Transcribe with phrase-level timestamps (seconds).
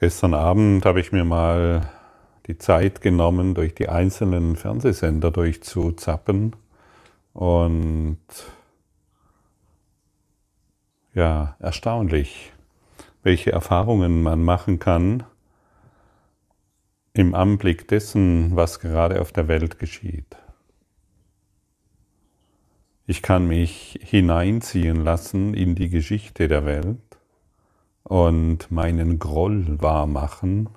[0.00, 1.90] Gestern Abend habe ich mir mal
[2.46, 6.56] die Zeit genommen, durch die einzelnen Fernsehsender durchzuzappen
[7.34, 8.16] und
[11.12, 12.50] ja, erstaunlich,
[13.22, 15.24] welche Erfahrungen man machen kann
[17.12, 20.34] im Anblick dessen, was gerade auf der Welt geschieht.
[23.06, 27.09] Ich kann mich hineinziehen lassen in die Geschichte der Welt
[28.04, 30.68] und meinen Groll wahrmachen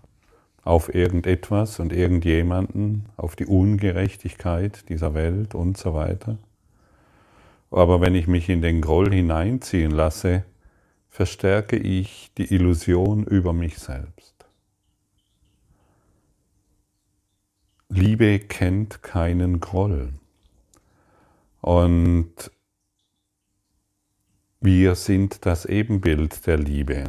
[0.64, 6.38] auf irgendetwas und irgendjemanden, auf die Ungerechtigkeit dieser Welt und so weiter.
[7.70, 10.46] Aber wenn ich mich in den Groll hineinziehen lasse,
[11.10, 14.34] verstärke ich die Illusion über mich selbst.
[17.90, 20.14] Liebe kennt keinen Groll.
[21.62, 22.52] Und
[24.64, 27.08] wir sind das Ebenbild der Liebe.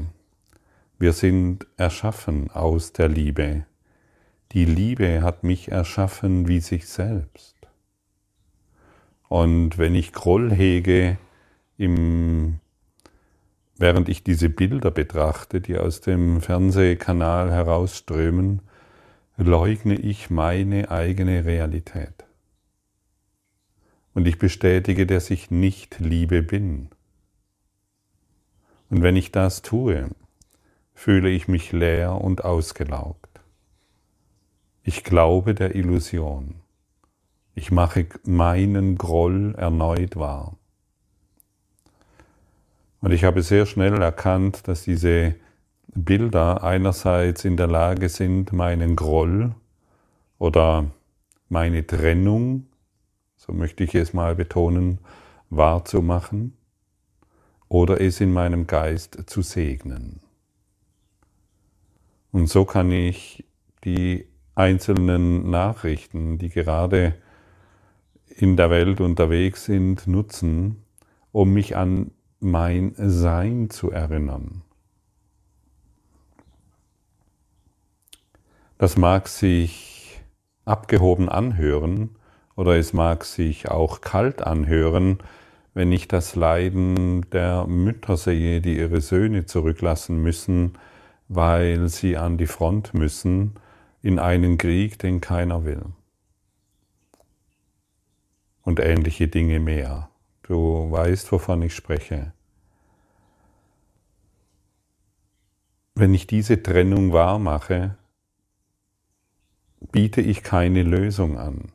[0.99, 3.65] Wir sind erschaffen aus der Liebe.
[4.51, 7.55] Die Liebe hat mich erschaffen wie sich selbst.
[9.28, 11.17] Und wenn ich Groll hege,
[11.78, 12.59] im,
[13.78, 18.62] während ich diese Bilder betrachte, die aus dem Fernsehkanal herausströmen,
[19.37, 22.25] leugne ich meine eigene Realität.
[24.12, 26.89] Und ich bestätige, dass ich nicht Liebe bin.
[28.95, 30.09] Und wenn ich das tue,
[30.95, 33.41] fühle ich mich leer und ausgelaugt.
[34.84, 36.61] Ich glaube der Illusion.
[37.56, 40.56] Ich mache meinen Groll erneut wahr.
[43.00, 45.34] Und ich habe sehr schnell erkannt, dass diese
[45.89, 49.56] Bilder einerseits in der Lage sind, meinen Groll
[50.39, 50.87] oder
[51.48, 52.69] meine Trennung,
[53.34, 55.00] so möchte ich es mal betonen,
[55.50, 56.56] wahrzumachen
[57.75, 60.20] oder es in meinem Geist zu segnen.
[62.31, 63.44] Und so kann ich
[63.83, 67.16] die einzelnen Nachrichten, die gerade
[68.28, 70.84] in der Welt unterwegs sind, nutzen,
[71.32, 74.62] um mich an mein Sein zu erinnern.
[78.78, 80.20] Das mag sich
[80.65, 82.10] abgehoben anhören
[82.54, 85.19] oder es mag sich auch kalt anhören,
[85.75, 90.79] wenn ich das Leiden der Mütter sehe, die ihre Söhne zurücklassen müssen,
[91.29, 93.55] weil sie an die Front müssen,
[94.01, 95.83] in einen Krieg, den keiner will.
[98.62, 100.11] Und ähnliche Dinge mehr.
[100.43, 102.33] Du weißt, wovon ich spreche.
[105.97, 107.97] Wenn ich diese Trennung wahr mache,
[109.91, 111.73] biete ich keine Lösung an.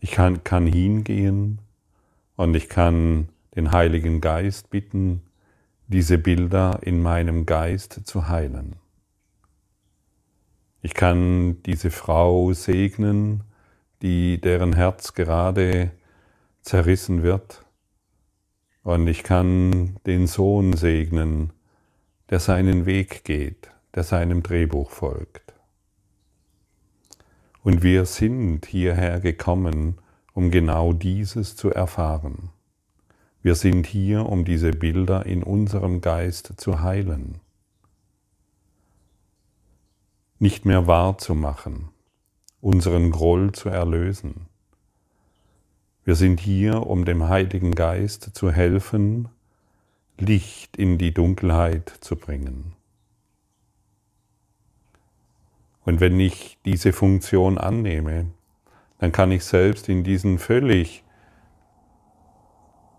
[0.00, 1.60] Ich kann, kann hingehen
[2.40, 5.20] und ich kann den Heiligen Geist bitten,
[5.88, 8.76] diese Bilder in meinem Geist zu heilen.
[10.80, 13.44] Ich kann diese Frau segnen,
[14.00, 15.90] die deren Herz gerade
[16.62, 17.62] zerrissen wird,
[18.84, 21.52] und ich kann den Sohn segnen,
[22.30, 25.52] der seinen Weg geht, der seinem Drehbuch folgt.
[27.62, 29.98] Und wir sind hierher gekommen,
[30.40, 32.48] um genau dieses zu erfahren.
[33.42, 37.40] Wir sind hier, um diese Bilder in unserem Geist zu heilen,
[40.38, 41.90] nicht mehr wahrzumachen,
[42.62, 44.46] unseren Groll zu erlösen.
[46.06, 49.28] Wir sind hier, um dem Heiligen Geist zu helfen,
[50.16, 52.72] Licht in die Dunkelheit zu bringen.
[55.84, 58.30] Und wenn ich diese Funktion annehme,
[59.00, 61.02] dann kann ich selbst in diesen völlig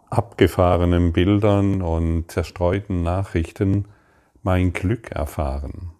[0.09, 3.85] abgefahrenen Bildern und zerstreuten Nachrichten
[4.41, 5.91] mein Glück erfahren.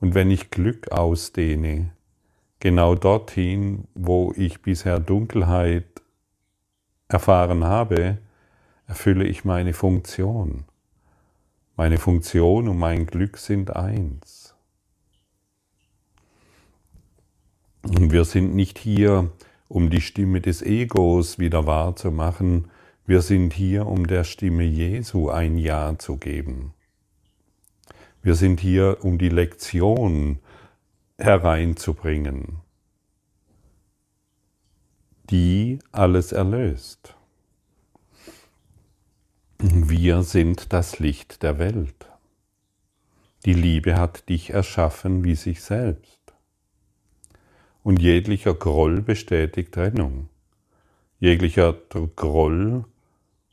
[0.00, 1.90] Und wenn ich Glück ausdehne,
[2.60, 6.02] genau dorthin, wo ich bisher Dunkelheit
[7.08, 8.18] erfahren habe,
[8.86, 10.64] erfülle ich meine Funktion.
[11.76, 14.54] Meine Funktion und mein Glück sind eins.
[17.62, 19.30] Und wir sind nicht hier,
[19.68, 22.70] um die Stimme des Egos wieder wahrzumachen,
[23.06, 26.72] wir sind hier, um der Stimme Jesu ein Ja zu geben.
[28.22, 30.38] Wir sind hier, um die Lektion
[31.18, 32.62] hereinzubringen,
[35.28, 37.14] die alles erlöst.
[39.58, 42.06] Wir sind das Licht der Welt.
[43.44, 46.23] Die Liebe hat dich erschaffen wie sich selbst
[47.84, 50.28] und jeglicher Groll bestätigt Trennung.
[51.20, 51.72] Jeglicher
[52.16, 52.84] Groll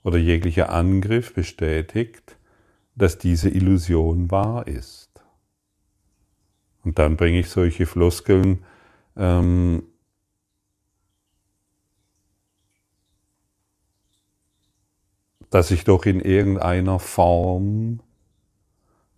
[0.04, 2.38] oder jeglicher Angriff bestätigt,
[2.96, 5.10] dass diese Illusion wahr ist.
[6.84, 8.64] Und dann bringe ich solche Floskeln,
[9.16, 9.84] ähm,
[15.50, 18.00] dass ich doch in irgendeiner Form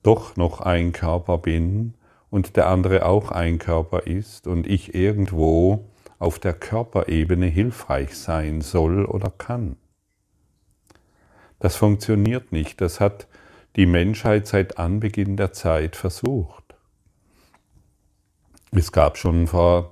[0.01, 1.93] doch noch ein Körper bin
[2.33, 5.87] und der andere auch ein Körper ist und ich irgendwo
[6.17, 9.75] auf der Körperebene hilfreich sein soll oder kann.
[11.59, 12.81] Das funktioniert nicht.
[12.81, 13.27] Das hat
[13.75, 16.63] die Menschheit seit Anbeginn der Zeit versucht.
[18.71, 19.91] Es gab schon vor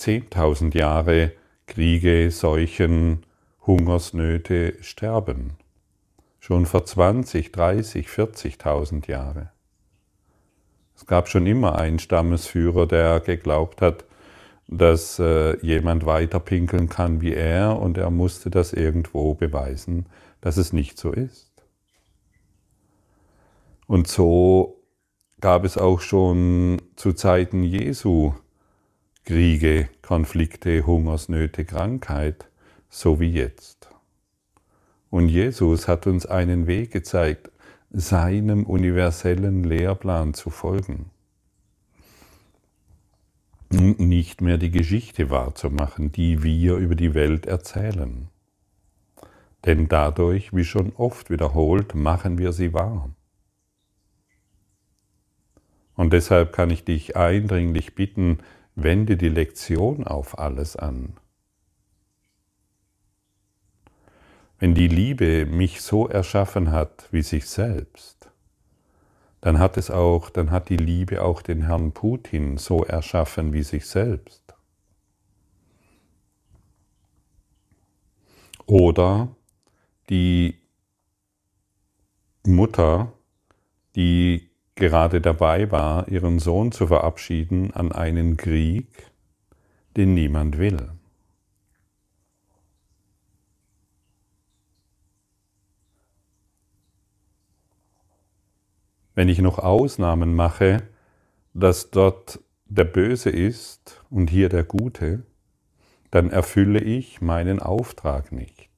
[0.00, 1.30] 10.000 Jahren
[1.68, 3.22] Kriege, Seuchen,
[3.64, 5.52] Hungersnöte, Sterben.
[6.40, 9.50] Schon vor 20, 30, 40.000 Jahren.
[10.96, 14.04] Es gab schon immer einen Stammesführer, der geglaubt hat,
[14.66, 20.06] dass äh, jemand weiter pinkeln kann wie er und er musste das irgendwo beweisen,
[20.40, 21.52] dass es nicht so ist.
[23.86, 24.82] Und so
[25.40, 28.34] gab es auch schon zu Zeiten Jesu
[29.24, 32.46] Kriege, Konflikte, Hungersnöte, Krankheit,
[32.88, 33.88] so wie jetzt.
[35.10, 37.50] Und Jesus hat uns einen Weg gezeigt,
[37.90, 41.10] seinem universellen Lehrplan zu folgen.
[43.70, 48.28] Und nicht mehr die Geschichte wahrzumachen, die wir über die Welt erzählen.
[49.64, 53.10] Denn dadurch, wie schon oft wiederholt, machen wir sie wahr.
[55.96, 58.38] Und deshalb kann ich dich eindringlich bitten,
[58.76, 61.14] wende die Lektion auf alles an.
[64.58, 68.30] Wenn die Liebe mich so erschaffen hat wie sich selbst,
[69.42, 73.62] dann hat es auch, dann hat die Liebe auch den Herrn Putin so erschaffen wie
[73.62, 74.54] sich selbst.
[78.64, 79.28] Oder
[80.10, 80.58] die
[82.46, 83.12] Mutter,
[83.94, 89.10] die gerade dabei war, ihren Sohn zu verabschieden an einen Krieg,
[89.96, 90.95] den niemand will.
[99.16, 100.82] Wenn ich noch Ausnahmen mache,
[101.54, 105.22] dass dort der Böse ist und hier der Gute,
[106.10, 108.68] dann erfülle ich meinen Auftrag nicht.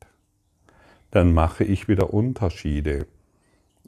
[1.11, 3.06] Dann mache ich wieder Unterschiede.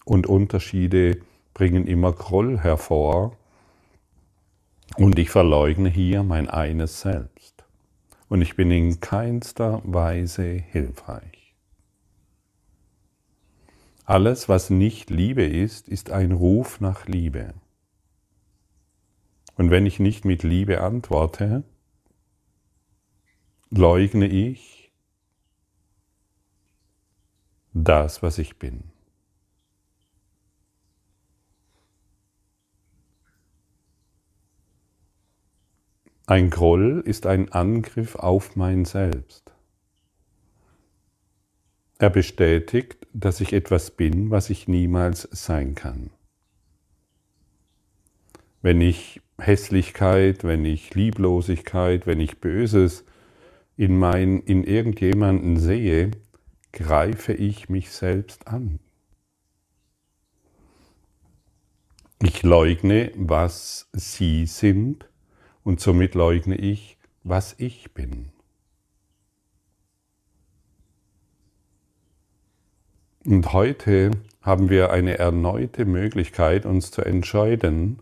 [0.04, 1.18] Und Unterschiede
[1.54, 3.36] bringen immer Groll hervor
[4.96, 7.64] und ich verleugne hier mein eines Selbst.
[8.28, 11.39] Und ich bin in keinster Weise hilfreich.
[14.10, 17.54] Alles, was nicht Liebe ist, ist ein Ruf nach Liebe.
[19.54, 21.62] Und wenn ich nicht mit Liebe antworte,
[23.70, 24.90] leugne ich
[27.72, 28.82] das, was ich bin.
[36.26, 39.49] Ein Groll ist ein Angriff auf mein Selbst.
[42.00, 46.08] Er bestätigt, dass ich etwas bin, was ich niemals sein kann.
[48.62, 53.04] Wenn ich Hässlichkeit, wenn ich Lieblosigkeit, wenn ich Böses
[53.76, 56.12] in, mein, in irgendjemanden sehe,
[56.72, 58.78] greife ich mich selbst an.
[62.22, 65.06] Ich leugne, was sie sind
[65.64, 68.32] und somit leugne ich, was ich bin.
[73.24, 78.00] Und heute haben wir eine erneute Möglichkeit, uns zu entscheiden,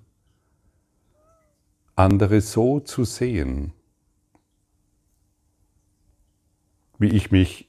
[1.97, 3.73] andere so zu sehen,
[6.99, 7.69] wie ich mich,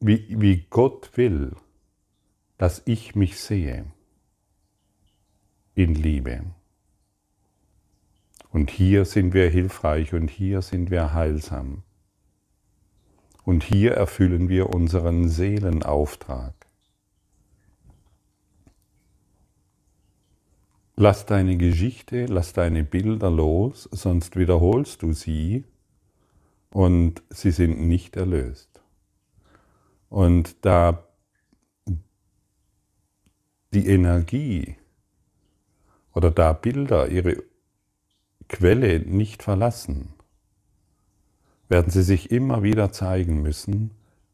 [0.00, 1.54] wie, wie Gott will,
[2.56, 3.84] dass ich mich sehe
[5.74, 6.44] in Liebe.
[8.48, 11.82] Und hier sind wir hilfreich und hier sind wir heilsam.
[13.44, 16.69] Und hier erfüllen wir unseren Seelenauftrag.
[21.02, 25.64] Lass deine Geschichte, lass deine Bilder los, sonst wiederholst du sie
[26.68, 28.82] und sie sind nicht erlöst.
[30.10, 31.02] Und da
[33.72, 34.76] die Energie
[36.12, 37.44] oder da Bilder ihre
[38.48, 40.12] Quelle nicht verlassen,
[41.70, 43.92] werden sie sich immer wieder zeigen müssen,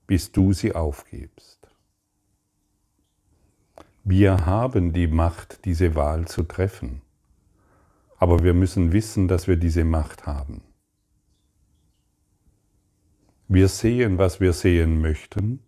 [0.08, 1.56] bis du sie aufgibst.
[4.09, 7.03] Wir haben die Macht, diese Wahl zu treffen,
[8.19, 10.63] aber wir müssen wissen, dass wir diese Macht haben.
[13.49, 15.59] Wir sehen, was wir sehen möchten,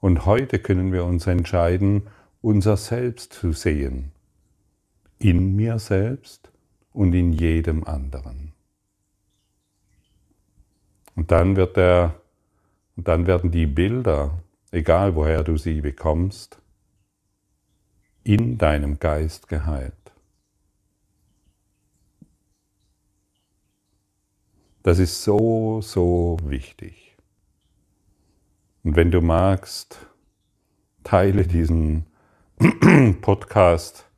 [0.00, 2.08] und heute können wir uns entscheiden,
[2.42, 4.10] unser Selbst zu sehen,
[5.20, 6.50] in mir selbst
[6.92, 8.52] und in jedem anderen.
[11.14, 12.20] Und dann wird der,
[12.96, 16.60] und dann werden die Bilder, egal woher du sie bekommst,
[18.26, 19.94] in deinem Geist geheilt.
[24.82, 27.16] Das ist so, so wichtig.
[28.84, 29.98] Und wenn du magst,
[31.02, 32.06] teile diesen
[33.20, 34.08] Podcast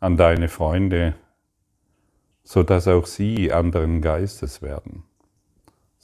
[0.00, 1.14] an deine Freunde,
[2.42, 5.04] sodass auch sie anderen Geistes werden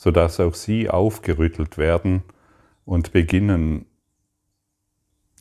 [0.01, 2.23] sodass auch sie aufgerüttelt werden
[2.87, 3.85] und beginnen,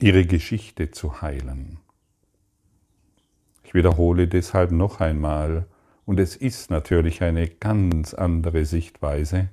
[0.02, 1.78] ihre Geschichte zu heilen.
[3.64, 5.68] Ich wiederhole deshalb noch einmal,
[6.06, 9.50] und es ist natürlich eine ganz andere Sichtweise,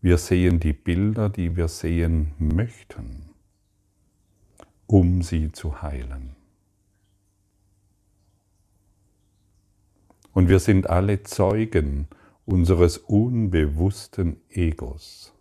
[0.00, 3.30] wir sehen die Bilder, die wir sehen möchten,
[4.86, 6.36] um sie zu heilen.
[10.32, 12.06] Und wir sind alle Zeugen
[12.46, 15.34] unseres unbewussten Egos.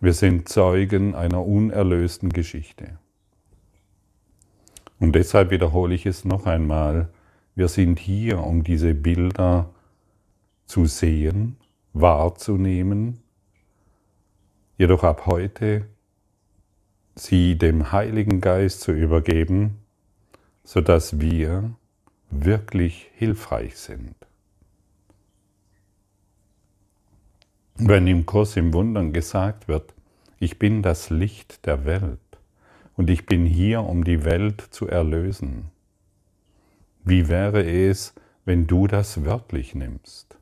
[0.00, 2.98] Wir sind Zeugen einer unerlösten Geschichte.
[5.00, 7.08] Und deshalb wiederhole ich es noch einmal,
[7.56, 9.70] wir sind hier, um diese Bilder
[10.66, 11.56] zu sehen,
[11.92, 13.18] wahrzunehmen,
[14.76, 15.88] jedoch ab heute
[17.16, 19.78] sie dem Heiligen Geist zu übergeben,
[20.62, 21.72] sodass wir
[22.30, 24.14] wirklich hilfreich sind.
[27.80, 29.94] Wenn im Kurs im Wundern gesagt wird,
[30.40, 32.18] ich bin das Licht der Welt
[32.96, 35.70] und ich bin hier, um die Welt zu erlösen,
[37.04, 40.38] wie wäre es, wenn du das wörtlich nimmst?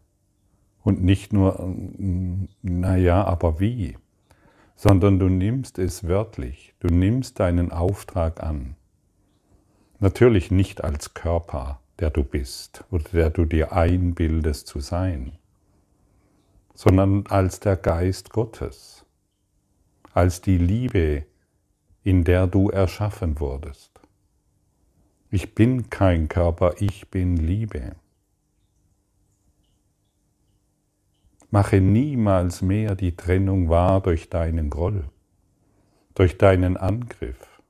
[0.82, 1.76] Und nicht nur,
[2.62, 3.98] naja, aber wie?
[4.74, 8.76] Sondern du nimmst es wörtlich, du nimmst deinen Auftrag an.
[9.98, 15.32] Natürlich nicht als Körper, der du bist oder der du dir einbildest zu sein,
[16.76, 19.06] sondern als der Geist Gottes,
[20.12, 21.24] als die Liebe,
[22.04, 23.98] in der du erschaffen wurdest.
[25.30, 27.96] Ich bin kein Körper, ich bin Liebe.
[31.50, 35.04] Mache niemals mehr die Trennung wahr durch deinen Groll,
[36.14, 37.62] durch deinen Angriff,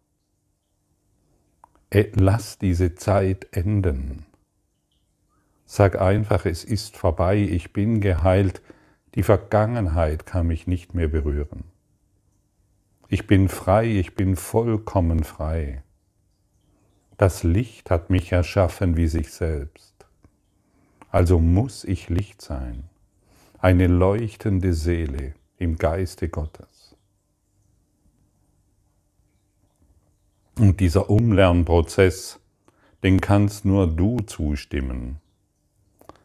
[1.90, 4.26] äh, lass diese Zeit enden.
[5.64, 8.62] Sag einfach, es ist vorbei, ich bin geheilt,
[9.16, 11.64] die Vergangenheit kann mich nicht mehr berühren.
[13.08, 15.82] Ich bin frei, ich bin vollkommen frei.
[17.16, 19.94] Das Licht hat mich erschaffen wie sich selbst.
[21.10, 22.84] Also muss ich Licht sein,
[23.58, 26.94] eine leuchtende Seele im Geiste Gottes.
[30.58, 32.38] Und dieser Umlernprozess,
[33.02, 35.20] den kannst nur du zustimmen.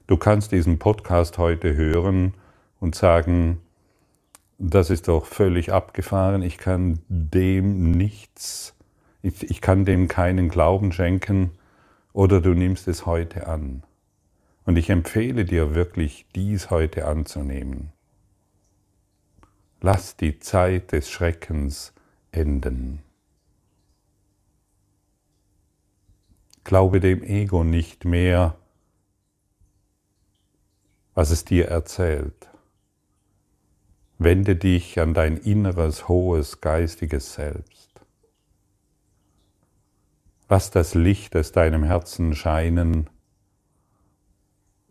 [0.07, 2.33] Du kannst diesen Podcast heute hören
[2.81, 3.61] und sagen,
[4.57, 8.75] das ist doch völlig abgefahren, ich kann dem nichts,
[9.21, 11.51] ich, ich kann dem keinen Glauben schenken,
[12.11, 13.83] oder du nimmst es heute an.
[14.65, 17.93] Und ich empfehle dir wirklich, dies heute anzunehmen.
[19.79, 21.93] Lass die Zeit des Schreckens
[22.31, 23.01] enden.
[26.63, 28.55] Glaube dem Ego nicht mehr,
[31.15, 32.50] was es dir erzählt.
[34.23, 37.89] Wende dich an dein inneres, hohes, geistiges Selbst.
[40.47, 43.09] Lass das Licht aus deinem Herzen scheinen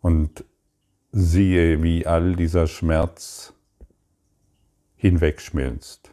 [0.00, 0.44] und
[1.12, 3.54] siehe, wie all dieser Schmerz
[4.96, 6.10] hinwegschmilzt,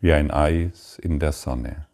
[0.00, 1.88] wie ein Eis in der Sonne.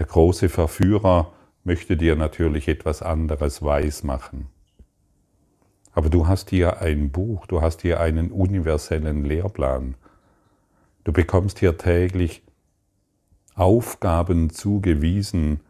[0.00, 4.48] Der große Verführer möchte dir natürlich etwas anderes weismachen.
[5.92, 9.96] Aber du hast hier ein Buch, du hast hier einen universellen Lehrplan.
[11.04, 12.42] Du bekommst hier täglich
[13.54, 15.60] Aufgaben zugewiesen,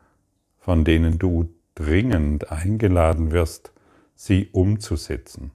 [0.59, 3.73] von denen du dringend eingeladen wirst,
[4.15, 5.51] sie umzusetzen,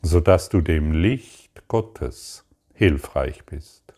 [0.00, 3.92] sodass du dem Licht Gottes hilfreich bist.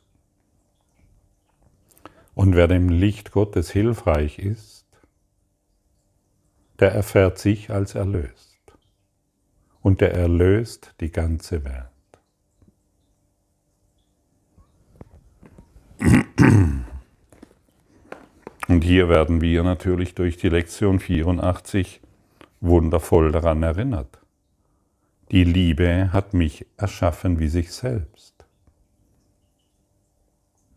[2.35, 4.87] Und wer dem Licht Gottes hilfreich ist,
[6.81, 8.52] der erfährt sich als erlöst.
[9.83, 11.87] Und der erlöst die ganze Welt.
[18.69, 22.01] Und hier werden wir natürlich durch die Lektion 84
[22.61, 24.21] wundervoll daran erinnert.
[25.31, 28.47] Die Liebe hat mich erschaffen wie sich selbst.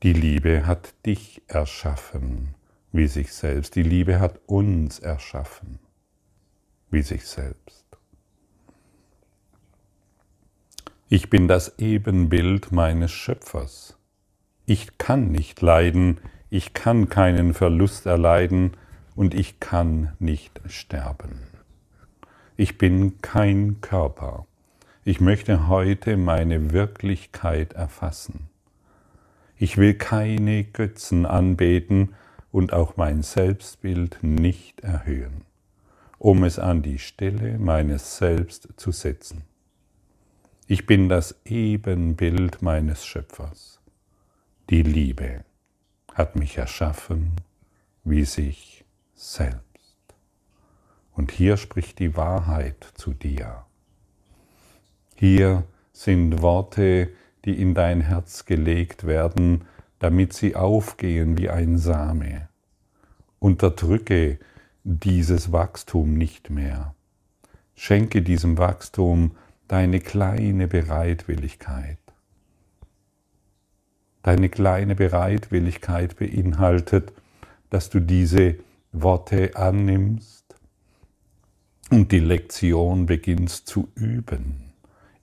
[0.04, 2.56] Die Liebe hat dich erschaffen
[2.92, 3.76] wie sich selbst.
[3.76, 5.80] Die Liebe hat uns erschaffen
[6.90, 7.85] wie sich selbst.
[11.08, 13.96] Ich bin das Ebenbild meines Schöpfers.
[14.66, 16.18] Ich kann nicht leiden,
[16.50, 18.72] ich kann keinen Verlust erleiden
[19.16, 21.42] und ich kann nicht sterben.
[22.58, 24.48] Ich bin kein Körper.
[25.04, 28.50] Ich möchte heute meine Wirklichkeit erfassen.
[29.58, 32.16] Ich will keine Götzen anbeten
[32.52, 35.44] und auch mein Selbstbild nicht erhöhen,
[36.18, 39.44] um es an die Stelle meines Selbst zu setzen.
[40.68, 43.80] Ich bin das Ebenbild meines Schöpfers.
[44.72, 45.46] Die Liebe
[46.12, 47.34] hat mich erschaffen
[48.04, 50.16] wie sich selbst.
[51.14, 53.66] Und hier spricht die Wahrheit zu dir.
[55.16, 57.12] Hier sind Worte,
[57.46, 59.66] die in dein Herz gelegt werden,
[60.00, 62.50] damit sie aufgehen wie ein Same.
[63.38, 64.40] Unterdrücke
[64.84, 66.96] dieses Wachstum nicht mehr.
[67.76, 69.36] Schenke diesem Wachstum
[69.68, 71.98] deine kleine Bereitwilligkeit.
[74.22, 77.14] Deine kleine Bereitwilligkeit beinhaltet,
[77.70, 78.56] dass du diese
[78.92, 80.56] Worte annimmst
[81.92, 84.74] und die Lektion beginnst zu üben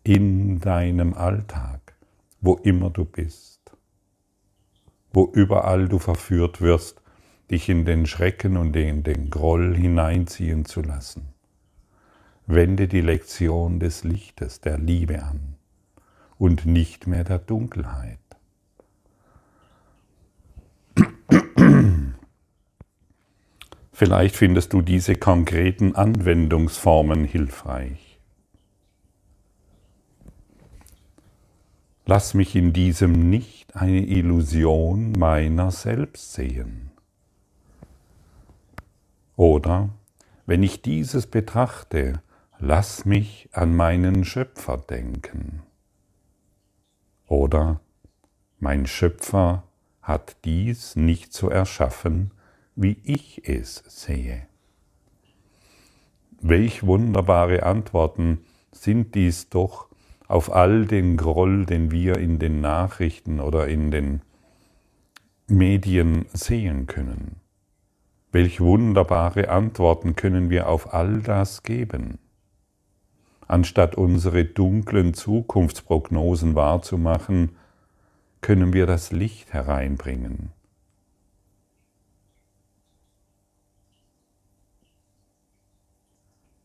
[0.05, 1.95] in deinem Alltag,
[2.41, 3.61] wo immer du bist,
[5.13, 7.01] wo überall du verführt wirst,
[7.51, 11.32] dich in den Schrecken und in den Groll hineinziehen zu lassen.
[12.47, 15.55] Wende die Lektion des Lichtes, der Liebe an
[16.39, 18.19] und nicht mehr der Dunkelheit.
[23.93, 28.19] Vielleicht findest du diese konkreten Anwendungsformen hilfreich.
[32.05, 36.91] Lass mich in diesem nicht eine Illusion meiner selbst sehen.
[39.37, 39.91] Oder,
[40.45, 42.21] wenn ich dieses betrachte,
[42.65, 45.63] lass mich an meinen Schöpfer denken.
[47.27, 47.81] Oder,
[48.61, 49.65] mein Schöpfer
[50.01, 52.31] hat dies nicht so erschaffen,
[52.77, 54.47] wie ich es sehe.
[56.41, 59.89] Welch wunderbare Antworten sind dies doch
[60.29, 64.23] auf all den Groll, den wir in den Nachrichten oder in den
[65.49, 67.41] Medien sehen können.
[68.31, 72.21] Welch wunderbare Antworten können wir auf all das geben.
[73.53, 77.51] Anstatt unsere dunklen Zukunftsprognosen wahrzumachen,
[78.41, 80.53] können wir das Licht hereinbringen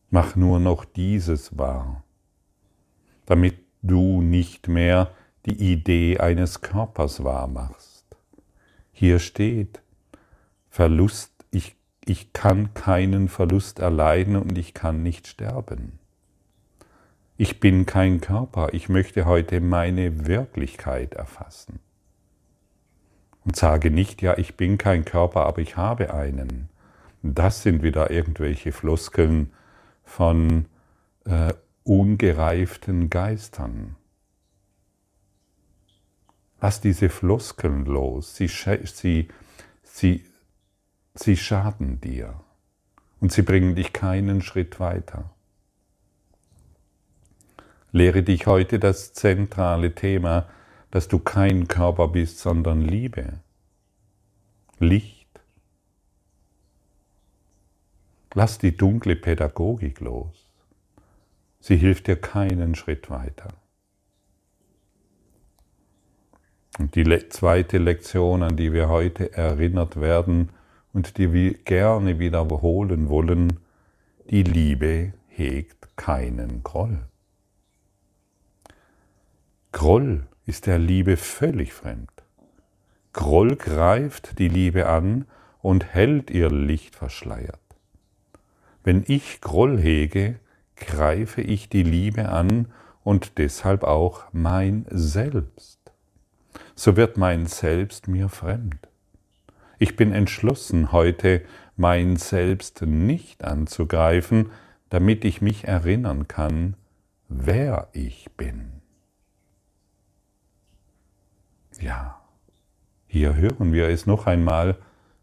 [0.09, 2.05] Mach nur noch dieses wahr,
[3.25, 5.11] damit du nicht mehr
[5.45, 8.05] die Idee eines Körpers wahr machst.
[8.93, 9.81] Hier steht,
[10.69, 15.99] Verlust, ich, ich kann keinen Verlust erleiden und ich kann nicht sterben.
[17.37, 21.79] Ich bin kein Körper, ich möchte heute meine Wirklichkeit erfassen.
[23.45, 26.69] Und sage nicht, ja, ich bin kein Körper, aber ich habe einen.
[27.21, 29.51] Das sind wieder irgendwelche Floskeln,
[30.07, 30.65] von
[31.25, 33.95] äh, ungereiften Geistern.
[36.59, 39.27] Lass diese Floskeln los, sie, sie,
[39.83, 40.25] sie,
[41.13, 42.41] sie schaden dir
[43.19, 45.29] und sie bringen dich keinen Schritt weiter.
[47.91, 50.47] Lehre dich heute das zentrale Thema,
[50.91, 53.39] dass du kein Körper bist, sondern Liebe,
[54.79, 55.17] Licht,
[58.37, 60.47] Lass die dunkle Pädagogik los.
[61.59, 63.51] Sie hilft dir keinen Schritt weiter.
[66.77, 70.49] Und die zweite Lektion, an die wir heute erinnert werden
[70.93, 73.59] und die wir gerne wiederholen wollen,
[74.29, 76.99] die Liebe hegt keinen Groll.
[79.71, 82.11] Groll ist der Liebe völlig fremd.
[83.13, 85.25] Groll greift die Liebe an
[85.61, 87.59] und hält ihr Licht verschleiert.
[88.83, 90.39] Wenn ich Groll hege,
[90.77, 92.67] greife ich die Liebe an
[93.03, 95.79] und deshalb auch mein Selbst.
[96.75, 98.87] So wird mein Selbst mir fremd.
[99.79, 101.41] Ich bin entschlossen, heute
[101.75, 104.51] mein Selbst nicht anzugreifen,
[104.89, 106.75] damit ich mich erinnern kann,
[107.27, 108.77] wer ich bin.
[111.79, 112.19] Ja,
[113.07, 114.77] hier hören wir es noch einmal,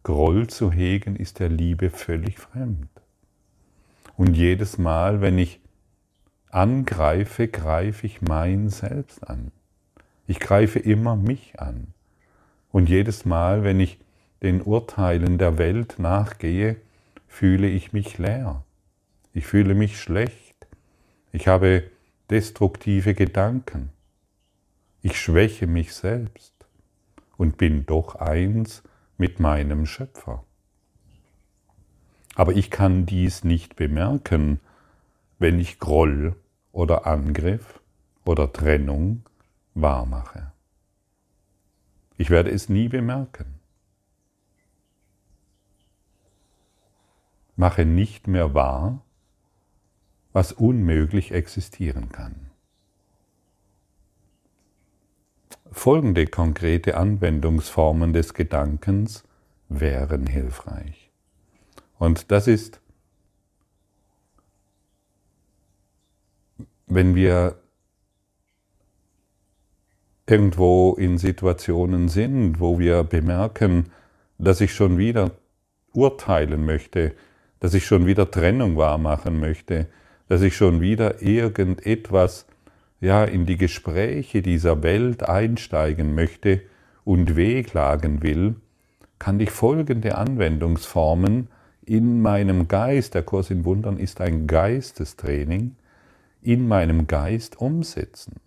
[0.04, 2.90] Groll zu hegen ist der Liebe völlig fremd.
[4.16, 5.60] Und jedes Mal, wenn ich
[6.50, 9.50] angreife, greife ich mein Selbst an.
[10.26, 11.94] Ich greife immer mich an.
[12.70, 13.98] Und jedes Mal, wenn ich
[14.42, 16.76] den Urteilen der Welt nachgehe,
[17.26, 18.62] fühle ich mich leer.
[19.32, 20.54] Ich fühle mich schlecht.
[21.32, 21.84] Ich habe
[22.30, 23.90] destruktive Gedanken.
[25.06, 26.54] Ich schwäche mich selbst
[27.36, 28.82] und bin doch eins
[29.18, 30.44] mit meinem Schöpfer.
[32.36, 34.60] Aber ich kann dies nicht bemerken,
[35.38, 36.36] wenn ich Groll
[36.72, 37.82] oder Angriff
[38.24, 39.26] oder Trennung
[39.74, 40.52] wahrmache.
[42.16, 43.60] Ich werde es nie bemerken.
[47.56, 49.02] Mache nicht mehr wahr,
[50.32, 52.43] was unmöglich existieren kann.
[55.74, 59.24] Folgende konkrete Anwendungsformen des Gedankens
[59.68, 61.10] wären hilfreich.
[61.98, 62.80] Und das ist,
[66.86, 67.56] wenn wir
[70.28, 73.90] irgendwo in Situationen sind, wo wir bemerken,
[74.38, 75.32] dass ich schon wieder
[75.92, 77.14] urteilen möchte,
[77.58, 79.88] dass ich schon wieder Trennung wahrmachen möchte,
[80.28, 82.46] dass ich schon wieder irgendetwas
[83.00, 86.62] ja in die Gespräche dieser Welt einsteigen möchte
[87.04, 88.56] und wehklagen will,
[89.18, 91.48] kann ich folgende Anwendungsformen
[91.84, 95.76] in meinem Geist, der Kurs in Wundern ist ein Geistestraining,
[96.42, 98.40] in meinem Geist umsetzen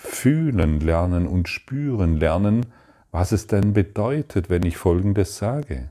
[0.00, 2.66] fühlen lernen und spüren lernen,
[3.10, 5.90] was es denn bedeutet, wenn ich Folgendes sage.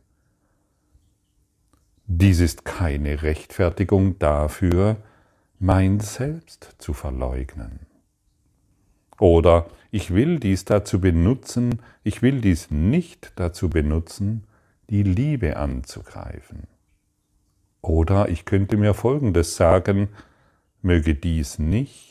[2.08, 4.98] Dies ist keine Rechtfertigung dafür,
[5.60, 7.82] mein Selbst zu verleugnen.
[9.20, 14.46] Oder ich will dies dazu benutzen, ich will dies nicht dazu benutzen,
[14.90, 16.64] die Liebe anzugreifen.
[17.82, 20.10] Oder ich könnte mir Folgendes sagen,
[20.82, 22.10] möge dies nicht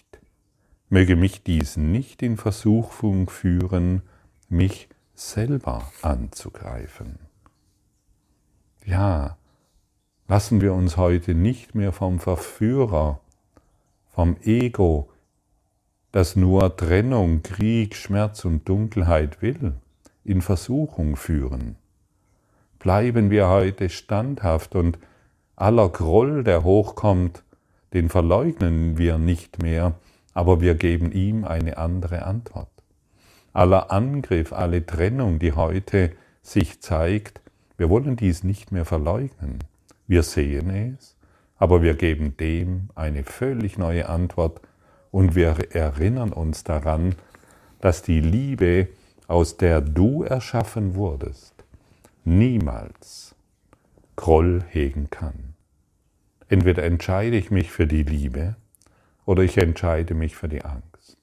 [0.91, 4.03] Möge mich dies nicht in Versuchung führen,
[4.49, 7.19] mich selber anzugreifen.
[8.87, 9.37] Ja,
[10.29, 13.21] lassen wir uns heute nicht mehr vom Verführer,
[14.18, 15.11] vom Ego,
[16.11, 19.74] das nur Trennung, Krieg, Schmerz und Dunkelheit will,
[20.24, 21.76] in Versuchung führen.
[22.81, 24.98] Bleiben wir heute standhaft und
[25.54, 27.44] aller Groll, der hochkommt,
[27.92, 29.94] den verleugnen wir nicht mehr,
[30.35, 32.72] aber wir geben ihm eine andere Antwort.
[33.52, 36.11] Aller Angriff, alle Trennung, die heute
[36.42, 37.40] sich zeigt,
[37.76, 39.61] wir wollen dies nicht mehr verleugnen.
[40.09, 41.14] Wir sehen es,
[41.59, 44.61] aber wir geben dem eine völlig neue Antwort
[45.11, 47.14] und wir erinnern uns daran,
[47.81, 48.88] dass die Liebe,
[49.27, 51.55] aus der du erschaffen wurdest,
[52.25, 53.35] niemals
[54.16, 55.55] Groll hegen kann.
[56.49, 58.57] Entweder entscheide ich mich für die Liebe
[59.27, 61.18] oder ich entscheide mich für die Angst.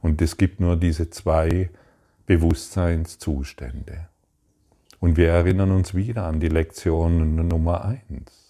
[0.00, 1.70] Und es gibt nur diese zwei
[2.26, 4.08] Bewusstseinszustände.
[5.00, 8.47] Und wir erinnern uns wieder an die Lektion Nummer eins.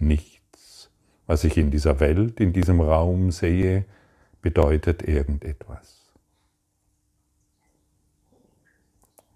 [0.00, 0.90] Nichts,
[1.26, 3.84] was ich in dieser Welt, in diesem Raum sehe,
[4.40, 6.10] bedeutet irgendetwas.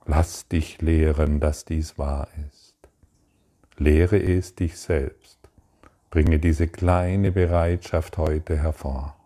[0.06, 2.74] Lass dich lehren, dass dies wahr ist.
[3.76, 5.38] Lehre es dich selbst.
[6.08, 9.16] Bringe diese kleine Bereitschaft heute hervor.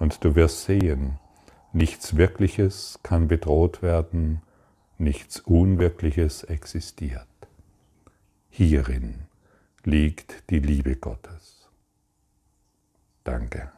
[0.00, 1.20] Und du wirst sehen,
[1.72, 4.42] nichts Wirkliches kann bedroht werden,
[4.96, 7.28] nichts Unwirkliches existiert.
[8.50, 9.27] Hierin
[9.84, 11.68] liegt die Liebe Gottes.
[13.24, 13.77] Danke.